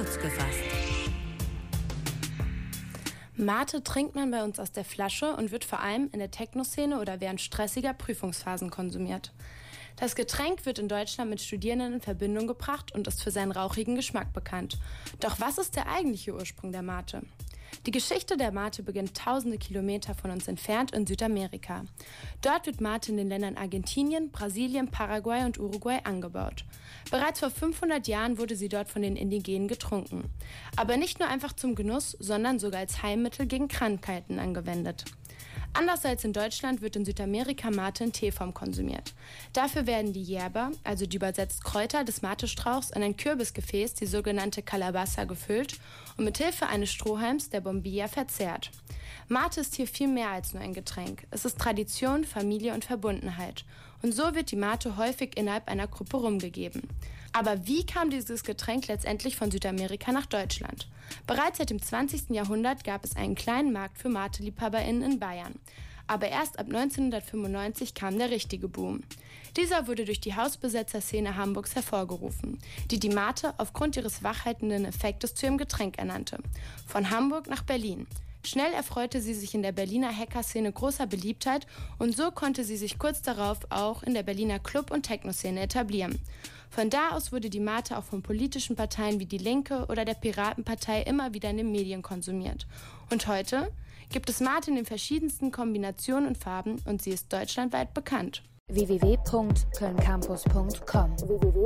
[0.00, 0.60] Kurz gefasst.
[3.36, 6.98] Mate trinkt man bei uns aus der Flasche und wird vor allem in der Techno-Szene
[7.02, 9.34] oder während stressiger Prüfungsphasen konsumiert.
[9.96, 13.94] Das Getränk wird in Deutschland mit Studierenden in Verbindung gebracht und ist für seinen rauchigen
[13.94, 14.78] Geschmack bekannt.
[15.20, 17.20] Doch was ist der eigentliche Ursprung der Mate?
[17.86, 21.84] Die Geschichte der Mate beginnt tausende Kilometer von uns entfernt in Südamerika.
[22.42, 26.66] Dort wird Mate in den Ländern Argentinien, Brasilien, Paraguay und Uruguay angebaut.
[27.10, 30.24] Bereits vor 500 Jahren wurde sie dort von den Indigenen getrunken.
[30.76, 35.06] Aber nicht nur einfach zum Genuss, sondern sogar als Heilmittel gegen Krankheiten angewendet.
[35.72, 39.14] Anders als in Deutschland wird in Südamerika Mate in Teeform konsumiert.
[39.52, 44.62] Dafür werden die Yerba, also die übersetzt Kräuter des Mate-Strauchs, in ein Kürbisgefäß, die sogenannte
[44.62, 45.78] Calabaza, gefüllt
[46.16, 48.70] und mit Hilfe eines Strohhalms, der Bombilla, verzehrt.
[49.28, 51.26] Mate ist hier viel mehr als nur ein Getränk.
[51.30, 53.64] Es ist Tradition, Familie und Verbundenheit.
[54.02, 56.82] Und so wird die Mate häufig innerhalb einer Gruppe rumgegeben.
[57.32, 60.88] Aber wie kam dieses Getränk letztendlich von Südamerika nach Deutschland?
[61.26, 62.30] Bereits seit dem 20.
[62.30, 65.54] Jahrhundert gab es einen kleinen Markt für Mate-LiebhaberInnen in Bayern.
[66.06, 69.02] Aber erst ab 1995 kam der richtige Boom.
[69.56, 72.58] Dieser wurde durch die Hausbesetzerszene Hamburgs hervorgerufen,
[72.90, 76.38] die die Mate aufgrund ihres wachhaltenden Effektes zu ihrem Getränk ernannte.
[76.86, 78.06] Von Hamburg nach Berlin.
[78.44, 81.66] Schnell erfreute sie sich in der Berliner Hacker-Szene großer Beliebtheit
[81.98, 86.18] und so konnte sie sich kurz darauf auch in der Berliner Club- und Techno-Szene etablieren.
[86.70, 90.14] Von da aus wurde die Mate auch von politischen Parteien wie die Linke oder der
[90.14, 92.68] Piratenpartei immer wieder in den Medien konsumiert.
[93.10, 93.72] Und heute
[94.08, 101.16] gibt es Mate in den verschiedensten Kombinationen und Farben und sie ist deutschlandweit bekannt www.kölncampus.com
[101.18, 101.64] www